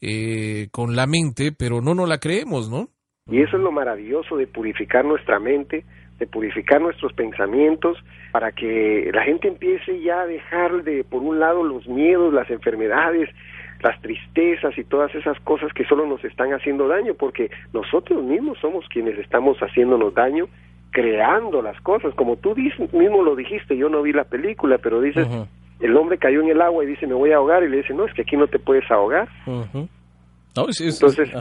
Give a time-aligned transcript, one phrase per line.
[0.00, 2.88] eh, con la mente, pero no nos la creemos, ¿no?
[3.30, 5.84] Y eso es lo maravilloso de purificar nuestra mente,
[6.18, 7.96] de purificar nuestros pensamientos
[8.32, 12.50] para que la gente empiece ya a dejar de, por un lado, los miedos, las
[12.50, 13.28] enfermedades,
[13.82, 18.58] las tristezas y todas esas cosas que solo nos están haciendo daño, porque nosotros mismos
[18.60, 20.48] somos quienes estamos haciéndonos daño
[20.90, 25.28] creando las cosas, como tú mismo lo dijiste, yo no vi la película, pero dices,
[25.80, 27.94] el hombre cayó en el agua y dice, me voy a ahogar, y le dice,
[27.94, 29.28] no, es que aquí no te puedes ahogar.
[31.04, 31.32] Entonces,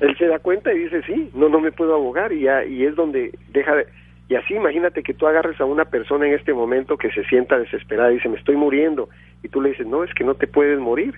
[0.00, 2.84] él se da cuenta y dice, sí, no, no me puedo ahogar, y, ya, y
[2.84, 3.86] es donde deja de
[4.30, 7.58] y así imagínate que tú agarres a una persona en este momento que se sienta
[7.58, 9.08] desesperada y dice, me estoy muriendo.
[9.42, 11.14] Y tú le dices, no, es que no te puedes morir,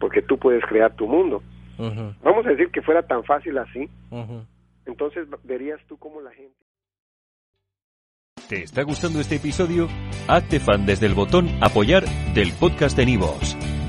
[0.00, 1.42] porque tú puedes crear tu mundo.
[1.76, 3.90] Vamos a decir que fuera tan fácil así.
[4.86, 6.56] Entonces verías tú cómo la gente...
[8.48, 9.88] ¿Te está gustando este episodio?
[10.26, 13.54] Hazte fan desde el botón apoyar del podcast de Nivos.